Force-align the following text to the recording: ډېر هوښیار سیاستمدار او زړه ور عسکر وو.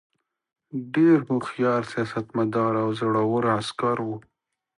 ډېر 0.93 1.17
هوښیار 1.29 1.81
سیاستمدار 1.93 2.73
او 2.83 2.89
زړه 2.99 3.21
ور 3.31 3.45
عسکر 3.57 3.97
وو. 4.05 4.17